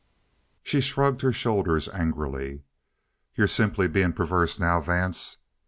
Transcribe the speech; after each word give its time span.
She 0.63 0.81
shrugged 0.81 1.21
her 1.21 1.31
shoulders 1.31 1.87
angrily. 1.87 2.63
"You're 3.35 3.45
simply 3.45 3.87
being 3.87 4.13
perverse 4.13 4.57
now, 4.59 4.81
Vance. 4.81 5.37